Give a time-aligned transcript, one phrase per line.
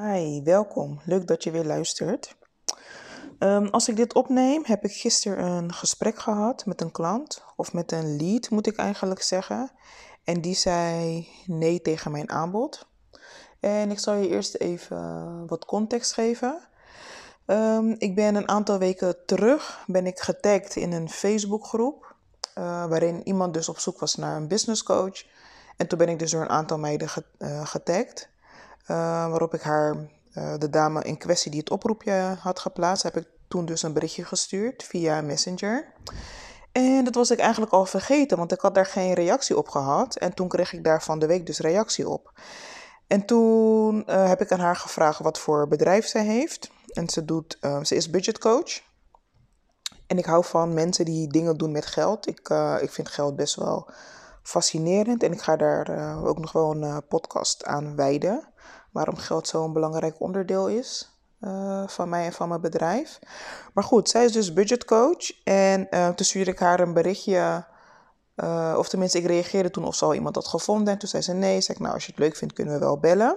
[0.00, 1.00] Hi, welkom.
[1.04, 2.36] Leuk dat je weer luistert.
[3.38, 7.72] Ehm, als ik dit opneem, heb ik gisteren een gesprek gehad met een klant, of
[7.72, 9.70] met een lead moet ik eigenlijk zeggen.
[10.24, 12.86] En die zei nee tegen mijn aanbod.
[13.60, 16.68] En ik zal je eerst even wat context geven.
[17.46, 22.14] Ehm, ik ben een aantal weken terug ben ik getagd in een Facebookgroep,
[22.58, 25.24] uh, waarin iemand dus op zoek was naar een business coach.
[25.76, 27.08] En toen ben ik dus door een aantal meiden
[27.38, 28.34] uh, getagd.
[28.90, 28.96] Uh,
[29.28, 29.96] waarop ik haar,
[30.34, 33.92] uh, de dame in kwestie die het oproepje had geplaatst, heb ik toen dus een
[33.92, 35.92] berichtje gestuurd via Messenger.
[36.72, 40.16] En dat was ik eigenlijk al vergeten, want ik had daar geen reactie op gehad.
[40.16, 42.32] En toen kreeg ik daar van de week dus reactie op.
[43.06, 46.70] En toen uh, heb ik aan haar gevraagd wat voor bedrijf zij heeft.
[46.92, 48.80] En ze, doet, ze is budgetcoach.
[50.06, 52.26] En ik hou van mensen die dingen doen met geld.
[52.26, 52.48] Ik,
[52.80, 53.90] ik vind geld best wel
[54.42, 55.22] fascinerend.
[55.22, 58.54] En ik ga daar ook nog wel een podcast aan wijden
[58.96, 63.18] waarom geld zo'n belangrijk onderdeel is uh, van mij en van mijn bedrijf.
[63.74, 65.44] Maar goed, zij is dus budgetcoach.
[65.44, 67.64] En uh, toen stuurde ik haar een berichtje.
[68.36, 70.92] Uh, of tenminste, ik reageerde toen of ze al iemand had gevonden.
[70.92, 71.60] En toen zei ze nee.
[71.60, 73.36] Zeg ik, nou, als je het leuk vindt, kunnen we wel bellen.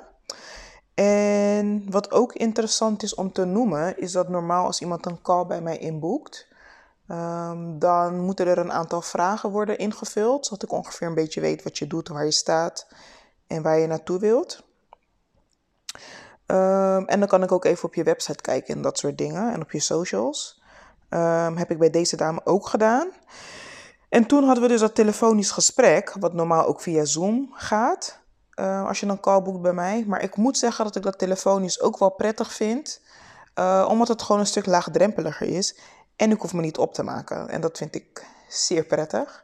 [0.94, 5.46] En wat ook interessant is om te noemen, is dat normaal als iemand een call
[5.46, 6.48] bij mij inboekt,
[7.08, 11.64] um, dan moeten er een aantal vragen worden ingevuld, zodat ik ongeveer een beetje weet
[11.64, 12.88] wat je doet, waar je staat
[13.48, 14.64] en waar je naartoe wilt.
[16.52, 19.54] Um, en dan kan ik ook even op je website kijken en dat soort dingen.
[19.54, 20.62] En op je socials.
[21.10, 23.08] Um, heb ik bij deze dame ook gedaan.
[24.10, 28.20] En toen hadden we dus dat telefonisch gesprek, wat normaal ook via Zoom gaat.
[28.56, 30.04] Uh, als je een call boekt bij mij.
[30.08, 33.02] Maar ik moet zeggen dat ik dat telefonisch ook wel prettig vind.
[33.56, 35.80] Uh, omdat het gewoon een stuk laagdrempeliger is.
[36.16, 37.50] En ik hoef me niet op te maken.
[37.50, 39.44] En dat vind ik zeer prettig.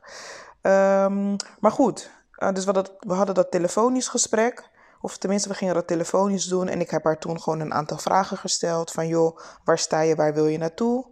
[0.62, 2.66] Um, maar goed, uh, dus
[3.00, 4.70] we hadden dat telefonisch gesprek.
[5.06, 6.68] Of tenminste, we gingen dat telefonisch doen.
[6.68, 8.92] En ik heb haar toen gewoon een aantal vragen gesteld.
[8.92, 11.06] Van joh, waar sta je, waar wil je naartoe?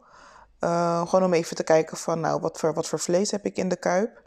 [0.59, 3.57] Uh, gewoon om even te kijken van, nou, wat voor, wat voor vlees heb ik
[3.57, 4.21] in de kuip?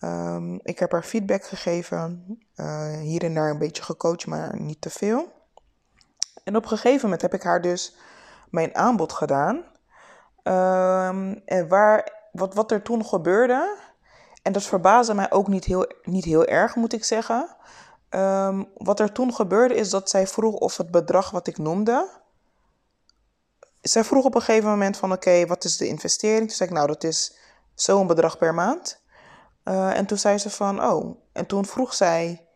[0.00, 2.38] Um, ik heb haar feedback gegeven.
[2.56, 5.32] Uh, hier en daar een beetje gecoacht, maar niet te veel.
[6.44, 7.96] En op een gegeven moment heb ik haar dus
[8.50, 9.56] mijn aanbod gedaan.
[10.42, 13.76] Um, en waar, wat, wat er toen gebeurde.
[14.42, 17.56] En dat verbaasde mij ook niet heel, niet heel erg, moet ik zeggen.
[18.14, 22.10] Um, wat er toen gebeurde is dat zij vroeg of het bedrag wat ik noemde.
[23.80, 26.40] Zij vroeg op een gegeven moment van oké, wat is de investering?
[26.40, 27.36] Toen zei ik nou dat is
[27.74, 29.02] zo'n bedrag per maand.
[29.64, 31.16] Uh, en toen zei ze van oh.
[31.32, 32.46] En toen vroeg zij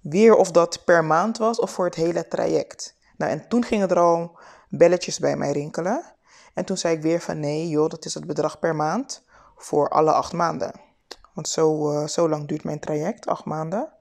[0.00, 2.96] weer of dat per maand was of voor het hele traject.
[3.16, 6.04] Nou en toen gingen er al belletjes bij mij rinkelen.
[6.54, 9.22] En toen zei ik weer van nee joh, dat is het bedrag per maand
[9.56, 10.80] voor alle acht maanden.
[11.34, 13.95] Want zo, uh, zo lang duurt mijn traject, acht maanden.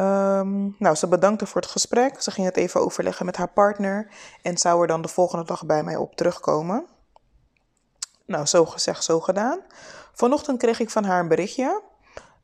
[0.00, 2.22] Um, nou, ze bedankte voor het gesprek.
[2.22, 4.08] Ze ging het even overleggen met haar partner
[4.42, 6.86] en zou er dan de volgende dag bij mij op terugkomen.
[8.26, 9.60] Nou, zo gezegd, zo gedaan.
[10.12, 11.82] Vanochtend kreeg ik van haar een berichtje.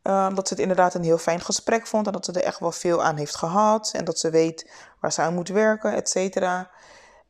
[0.02, 2.58] Uh, dat ze het inderdaad een heel fijn gesprek vond en dat ze er echt
[2.58, 3.90] wel veel aan heeft gehad.
[3.92, 4.70] En dat ze weet
[5.00, 6.70] waar ze aan moet werken, et cetera.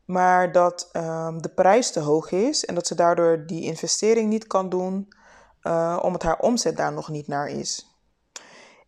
[0.05, 4.47] Maar dat um, de prijs te hoog is en dat ze daardoor die investering niet
[4.47, 5.13] kan doen,
[5.63, 7.92] uh, omdat haar omzet daar nog niet naar is.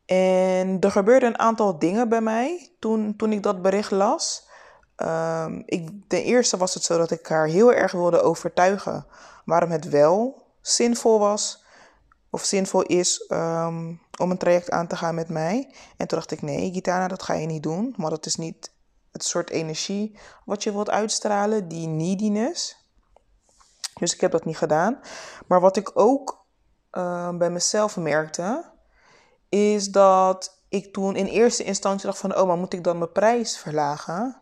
[0.07, 4.49] En er gebeurden een aantal dingen bij mij toen, toen ik dat bericht las.
[4.97, 9.07] Um, ik, ten eerste was het zo dat ik haar heel erg wilde overtuigen
[9.45, 11.65] waarom het wel zinvol was
[12.31, 15.75] of zinvol is um, om een traject aan te gaan met mij.
[15.97, 17.95] En toen dacht ik, nee, Gitana, dat ga je niet doen.
[17.97, 18.73] Maar dat is niet
[19.13, 22.77] het soort energie wat je wilt uitstralen, die neediness.
[23.95, 25.01] Dus ik heb dat niet gedaan.
[25.47, 26.45] Maar wat ik ook
[26.93, 28.73] uh, bij mezelf merkte,
[29.55, 33.13] is dat ik toen in eerste instantie dacht van, oh, maar moet ik dan mijn
[33.13, 34.41] prijs verlagen?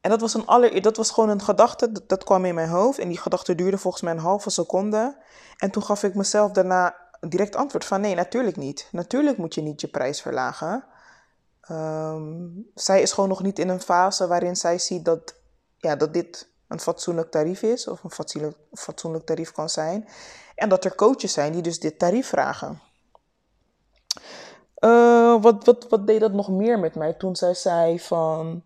[0.00, 2.68] En dat was, een aller, dat was gewoon een gedachte, dat, dat kwam in mijn
[2.68, 2.98] hoofd.
[2.98, 5.16] En die gedachte duurde volgens mij een halve seconde.
[5.56, 8.88] En toen gaf ik mezelf daarna direct antwoord van, nee, natuurlijk niet.
[8.92, 10.84] Natuurlijk moet je niet je prijs verlagen.
[11.70, 15.34] Um, zij is gewoon nog niet in een fase waarin zij ziet dat,
[15.76, 17.88] ja, dat dit een fatsoenlijk tarief is.
[17.88, 20.08] Of een fatsoenlijk, fatsoenlijk tarief kan zijn.
[20.54, 22.89] En dat er coaches zijn die dus dit tarief vragen.
[24.80, 28.62] Uh, wat, wat, wat deed dat nog meer met mij toen zij zei van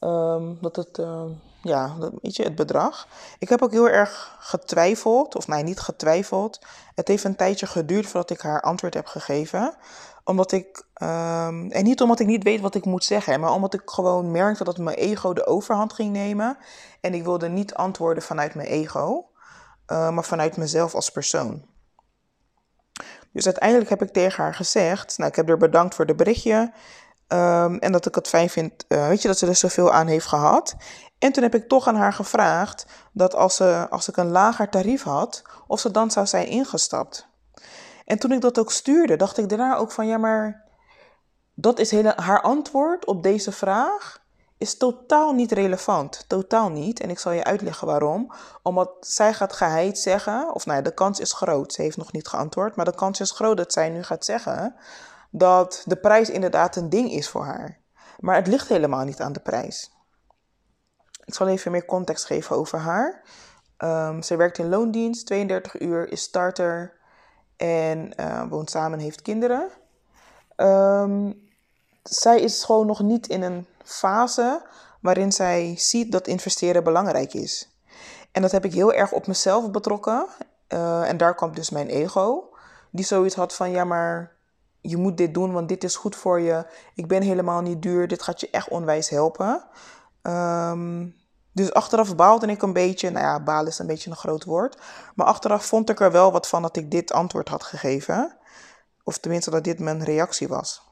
[0.00, 1.22] um, dat het, uh,
[1.62, 3.06] ja, weet je, het bedrag.
[3.38, 6.60] Ik heb ook heel erg getwijfeld, of nee, niet getwijfeld.
[6.94, 9.74] Het heeft een tijdje geduurd voordat ik haar antwoord heb gegeven.
[10.24, 13.74] Omdat ik, um, en niet omdat ik niet weet wat ik moet zeggen, maar omdat
[13.74, 16.56] ik gewoon merkte dat mijn ego de overhand ging nemen.
[17.00, 19.26] En ik wilde niet antwoorden vanuit mijn ego,
[19.92, 21.64] uh, maar vanuit mezelf als persoon.
[23.34, 26.72] Dus uiteindelijk heb ik tegen haar gezegd, nou ik heb er bedankt voor de berichtje.
[27.26, 30.06] Ehm, en dat ik het fijn vind, uh, weet je, dat ze er zoveel aan
[30.06, 30.74] heeft gehad.
[31.18, 34.68] En toen heb ik toch aan haar gevraagd dat als, ze, als ik een lager
[34.68, 37.28] tarief had, of ze dan zou zijn ingestapt.
[38.04, 40.64] En toen ik dat ook stuurde, dacht ik daarna ook van ja, maar
[41.54, 44.23] dat is hele, haar antwoord op deze vraag
[44.64, 46.24] is totaal niet relevant.
[46.28, 47.00] Totaal niet.
[47.00, 48.32] En ik zal je uitleggen waarom.
[48.62, 51.72] Omdat zij gaat geheid zeggen, of nou de kans is groot.
[51.72, 54.74] Ze heeft nog niet geantwoord, maar de kans is groot dat zij nu gaat zeggen
[55.30, 57.80] dat de prijs inderdaad een ding is voor haar.
[58.18, 59.90] Maar het ligt helemaal niet aan de prijs.
[61.24, 63.22] Ik zal even meer context geven over haar.
[63.78, 66.92] Um, ze werkt in loondienst, 32 uur, is starter
[67.56, 69.68] en uh, woont samen en heeft kinderen.
[70.56, 71.42] Um,
[72.02, 74.62] zij is gewoon nog niet in een fase
[75.00, 77.78] waarin zij ziet dat investeren belangrijk is.
[78.32, 80.26] En dat heb ik heel erg op mezelf betrokken.
[80.68, 82.48] Uh, en daar kwam dus mijn ego,
[82.90, 84.32] die zoiets had van: ja, maar
[84.80, 86.66] je moet dit doen, want dit is goed voor je.
[86.94, 89.64] Ik ben helemaal niet duur, dit gaat je echt onwijs helpen.
[90.22, 91.14] Um,
[91.52, 93.10] dus achteraf baalde ik een beetje.
[93.10, 94.78] Nou ja, baal is een beetje een groot woord.
[95.14, 98.36] Maar achteraf vond ik er wel wat van dat ik dit antwoord had gegeven.
[99.04, 100.82] Of tenminste dat dit mijn reactie was.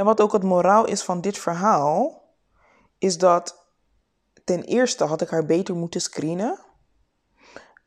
[0.00, 2.22] En wat ook het moraal is van dit verhaal,
[2.98, 3.66] is dat
[4.44, 6.58] ten eerste had ik haar beter moeten screenen.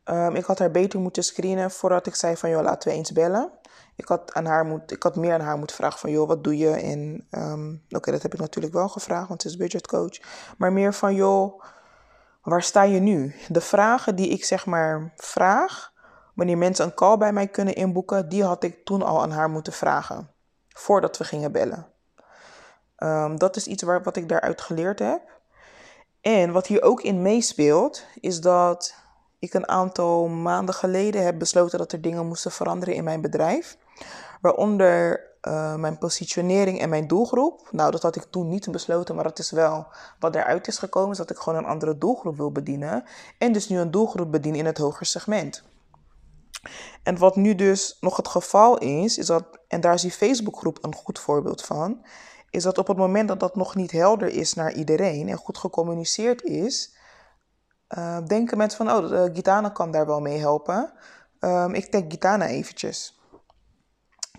[0.06, 3.12] Um, ik had haar beter moeten screenen voordat ik zei van joh, laten we eens
[3.12, 3.52] bellen.
[3.96, 6.44] Ik had, aan haar moet, ik had meer aan haar moeten vragen van joh, wat
[6.44, 6.70] doe je?
[6.70, 10.20] En um, oké, dat heb ik natuurlijk wel gevraagd, want ze is budgetcoach.
[10.58, 11.64] Maar meer van joh,
[12.42, 13.36] waar sta je nu?
[13.48, 15.94] De vragen die ik zeg maar vraag,
[16.36, 19.50] wanneer mensen een call bij mij kunnen inboeken, die had ik toen al aan haar
[19.50, 20.30] moeten vragen.
[20.68, 21.92] Voordat we gingen bellen.
[23.04, 25.22] Um, dat is iets waar, wat ik daaruit geleerd heb.
[26.22, 28.96] En wat hier ook in meespeelt, is dat
[29.40, 33.78] ik een aantal maanden geleden heb besloten dat er dingen moesten veranderen in mijn bedrijf.
[34.42, 37.68] Waaronder uh, mijn positionering en mijn doelgroep.
[37.72, 39.88] Nou, dat had ik toen niet besloten, maar dat is wel
[40.20, 41.12] wat eruit is gekomen.
[41.12, 43.04] Is dat ik gewoon een andere doelgroep wil bedienen.
[43.38, 45.64] En dus nu een doelgroep bedienen in het hoger segment.
[47.04, 50.78] En wat nu dus nog het geval is, is dat, en daar is die Facebookgroep
[50.82, 52.06] een goed voorbeeld van,
[52.54, 55.58] is dat op het moment dat dat nog niet helder is naar iedereen en goed
[55.58, 56.96] gecommuniceerd is,
[57.98, 60.94] uh, denken mensen van, oh, Gitana kan daar wel mee helpen.
[61.40, 63.20] Um, ik tag Gitana eventjes.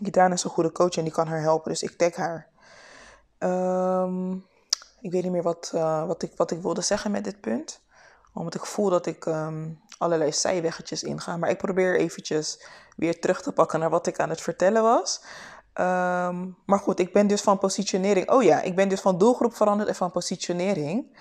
[0.03, 2.49] Gitana is een goede coach en die kan haar helpen, dus ik tag haar.
[3.39, 4.45] Um,
[5.01, 7.81] ik weet niet meer wat, uh, wat, ik, wat ik wilde zeggen met dit punt.
[8.33, 11.37] Omdat ik voel dat ik um, allerlei zijweggetjes inga.
[11.37, 12.67] Maar ik probeer eventjes
[12.97, 15.23] weer terug te pakken naar wat ik aan het vertellen was.
[15.81, 18.31] Um, maar goed, ik ben dus van positionering.
[18.31, 21.17] Oh ja, ik ben dus van doelgroep veranderd en van positionering.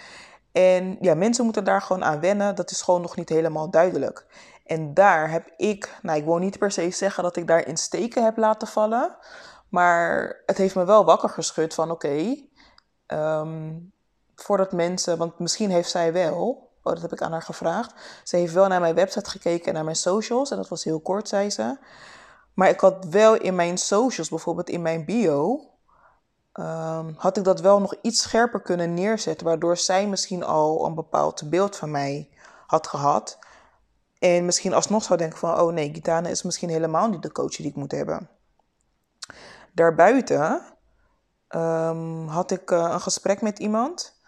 [0.51, 2.55] En ja, mensen moeten daar gewoon aan wennen.
[2.55, 4.25] Dat is gewoon nog niet helemaal duidelijk.
[4.65, 7.77] En daar heb ik, nou ik wil niet per se zeggen dat ik daar in
[7.77, 9.15] steken heb laten vallen.
[9.69, 12.35] Maar het heeft me wel wakker geschud van oké,
[13.07, 13.91] um,
[14.35, 17.93] voordat mensen, want misschien heeft zij wel, oh dat heb ik aan haar gevraagd.
[18.23, 20.99] Ze heeft wel naar mijn website gekeken en naar mijn socials en dat was heel
[20.99, 21.77] kort, zei ze.
[22.53, 25.69] Maar ik had wel in mijn socials, bijvoorbeeld in mijn bio,
[26.53, 30.95] um, had ik dat wel nog iets scherper kunnen neerzetten, waardoor zij misschien al een
[30.95, 32.29] bepaald beeld van mij
[32.65, 33.39] had gehad.
[34.19, 37.55] En misschien alsnog zou denken van, oh nee, Gitana is misschien helemaal niet de coach
[37.55, 38.29] die ik moet hebben.
[39.73, 40.61] Daarbuiten
[41.49, 44.21] um, had ik uh, een gesprek met iemand,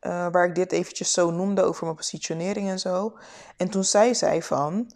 [0.00, 3.18] uh, waar ik dit eventjes zo noemde over mijn positionering en zo.
[3.56, 4.92] En toen zei zij van,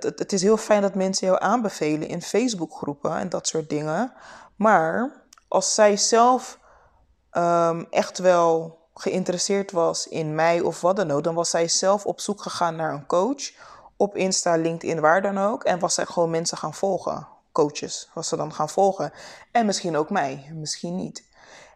[0.00, 4.12] het, het, is heel fijn dat mensen jou aanbevelen in Facebookgroepen en dat soort dingen.
[4.56, 6.58] Maar als zij zelf
[7.32, 12.06] um, echt wel geïnteresseerd was in mij of wat dan ook, dan was zij zelf
[12.06, 13.52] op zoek gegaan naar een coach.
[13.96, 15.64] Op Insta, LinkedIn, waar dan ook.
[15.64, 17.28] En was zij gewoon mensen gaan volgen.
[17.52, 19.12] Coaches was ze dan gaan volgen.
[19.52, 21.30] En misschien ook mij, misschien niet.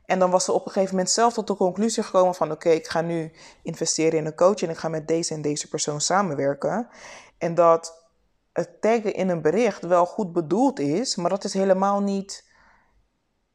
[0.07, 2.51] En dan was ze op een gegeven moment zelf tot de conclusie gekomen van...
[2.51, 3.33] oké, ik ga nu
[3.63, 6.89] investeren in een coach en ik ga met deze en deze persoon samenwerken.
[7.39, 8.06] En dat
[8.57, 12.45] het taggen in een bericht wel goed bedoeld is, maar dat is helemaal niet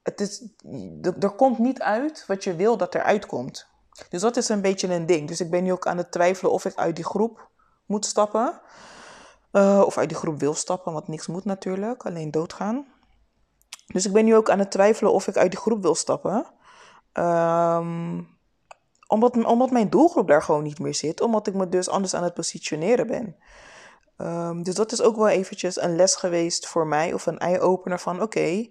[0.03, 0.43] het is,
[1.19, 3.67] er komt niet uit wat je wil dat er uitkomt.
[4.09, 5.27] Dus dat is een beetje een ding.
[5.27, 7.49] Dus ik ben nu ook aan het twijfelen of ik uit die groep
[7.85, 8.61] moet stappen.
[9.51, 12.85] Uh, of uit die groep wil stappen, want niks moet natuurlijk, alleen doodgaan.
[13.87, 16.45] Dus ik ben nu ook aan het twijfelen of ik uit die groep wil stappen.
[17.13, 18.39] Um,
[19.07, 21.21] omdat, omdat mijn doelgroep daar gewoon niet meer zit.
[21.21, 23.35] Omdat ik me dus anders aan het positioneren ben.
[24.21, 27.13] Um, dus dat is ook wel eventjes een les geweest voor mij.
[27.13, 28.69] Of een eye-opener van oké,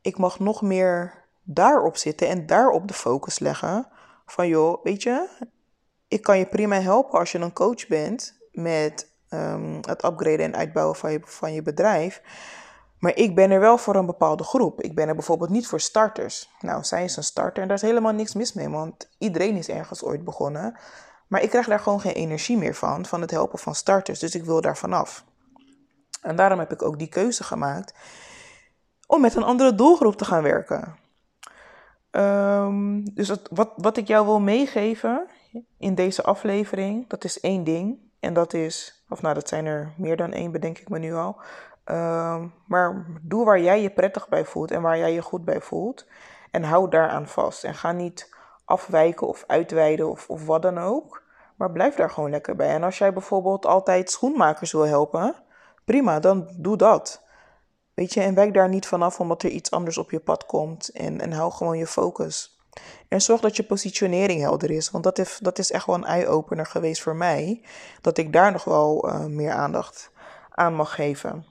[0.00, 3.88] ik mag nog meer daarop zitten en daarop de focus leggen.
[4.26, 5.28] Van joh, weet je,
[6.08, 10.56] ik kan je prima helpen als je een coach bent met um, het upgraden en
[10.56, 12.22] uitbouwen van je, van je bedrijf.
[12.98, 14.80] Maar ik ben er wel voor een bepaalde groep.
[14.80, 16.50] Ik ben er bijvoorbeeld niet voor starters.
[16.60, 19.68] Nou, zij is een starter en daar is helemaal niks mis mee, want iedereen is
[19.68, 20.76] ergens ooit begonnen.
[21.32, 24.18] Maar ik krijg daar gewoon geen energie meer van, van het helpen van starters.
[24.18, 25.24] Dus ik wil daar vanaf.
[26.22, 27.94] En daarom heb ik ook die keuze gemaakt
[29.06, 30.96] om met een andere doelgroep te gaan werken.
[32.10, 35.26] Um, dus wat, wat ik jou wil meegeven
[35.78, 37.98] in deze aflevering, dat is één ding.
[38.20, 41.14] En dat is, of nou, dat zijn er meer dan één, bedenk ik me nu
[41.14, 41.40] al.
[41.84, 45.60] Um, maar doe waar jij je prettig bij voelt en waar jij je goed bij
[45.60, 46.06] voelt.
[46.50, 47.64] En hou daaraan vast.
[47.64, 51.22] En ga niet afwijken of uitweiden of, of wat dan ook.
[51.56, 52.68] Maar blijf daar gewoon lekker bij.
[52.68, 55.34] En als jij bijvoorbeeld altijd schoenmakers wil helpen,
[55.84, 57.22] prima, dan doe dat.
[57.94, 60.88] Weet je, en wijk daar niet vanaf omdat er iets anders op je pad komt.
[60.88, 62.60] En, en hou gewoon je focus.
[63.08, 64.90] En zorg dat je positionering helder is.
[64.90, 67.64] Want dat is, dat is echt wel een eye-opener geweest voor mij.
[68.00, 70.10] Dat ik daar nog wel uh, meer aandacht
[70.50, 71.44] aan mag geven.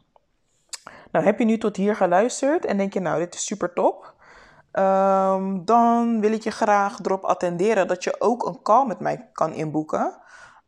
[1.12, 4.11] Nou, heb je nu tot hier geluisterd en denk je, nou, dit is super top.
[4.74, 9.30] Um, dan wil ik je graag erop attenderen dat je ook een call met mij
[9.34, 10.22] kan inboeken.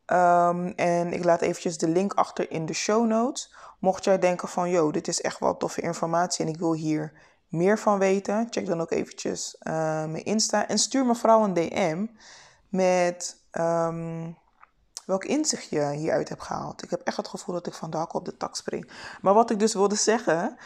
[0.05, 3.55] Um, en ik laat eventjes de link achter in de show notes.
[3.79, 7.13] Mocht jij denken van, yo, dit is echt wel toffe informatie en ik wil hier
[7.48, 9.74] meer van weten, check dan ook eventjes uh,
[10.05, 12.05] mijn Insta en stuur me vooral een DM
[12.69, 14.38] met um,
[15.05, 16.83] welk inzicht je hieruit hebt gehaald.
[16.83, 18.91] Ik heb echt het gevoel dat ik van de hak op de tak spring.
[19.22, 20.57] Maar wat ik dus wilde zeggen,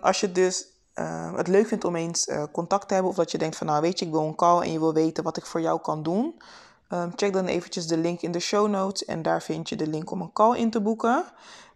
[0.00, 3.30] als je dus uh, het leuk vindt om eens uh, contact te hebben of dat
[3.30, 5.36] je denkt van, nou weet je, ik wil een call en je wil weten wat
[5.36, 6.42] ik voor jou kan doen.
[6.90, 9.86] Um, check dan eventjes de link in de show notes en daar vind je de
[9.86, 11.24] link om een call in te boeken.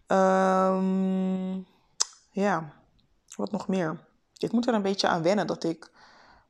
[0.07, 1.67] Um,
[2.31, 2.73] ja,
[3.35, 3.99] wat nog meer?
[4.37, 5.91] Ik moet er een beetje aan wennen dat ik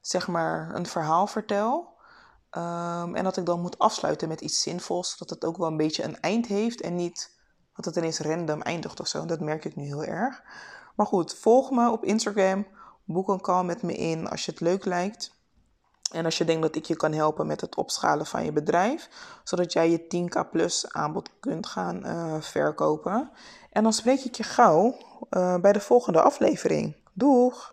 [0.01, 1.92] zeg maar een verhaal vertel.
[2.51, 5.18] Um, en dat ik dan moet afsluiten met iets zinvols.
[5.18, 7.32] Dat het ook wel een beetje een eind heeft en niet
[7.75, 9.25] dat het ineens random eindigt of zo.
[9.25, 10.42] Dat merk ik nu heel erg.
[10.96, 12.68] Maar goed, volg me op Instagram.
[13.06, 15.36] Boek een call met me in als je het leuk lijkt.
[16.12, 19.10] En als je denkt dat ik je kan helpen met het opschalen van je bedrijf,
[19.44, 23.32] zodat jij je 10k plus aanbod kunt gaan uh, verkopen.
[23.72, 24.98] En dan spreek ik je gauw
[25.30, 26.96] uh, bij de volgende aflevering.
[27.14, 27.73] Doeg!